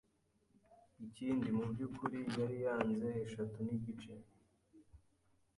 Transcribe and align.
ikindi 1.05 1.47
mu 1.57 1.65
byukuri 1.71 2.19
yariyaranze 2.37 3.09
eshatu 3.25 3.57
n’igice 3.67 4.13